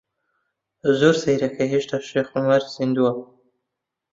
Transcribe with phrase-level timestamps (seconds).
[0.99, 3.11] زۆر سەیرە کە هێشتا شێخ عومەر زیندووە.